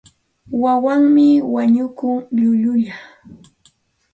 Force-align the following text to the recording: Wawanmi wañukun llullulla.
Wawanmi 0.63 1.27
wañukun 1.53 2.15
llullulla. 2.37 2.95